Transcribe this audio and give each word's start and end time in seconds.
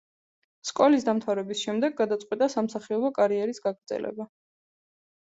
სკოლის 0.67 1.03
დამთავრების 1.09 1.61
შემდეგ 1.65 1.93
გადაწყვიტა 1.99 2.47
სამსახიობო 2.53 3.13
კარიერის 3.19 3.63
გაგრძელება. 3.67 4.27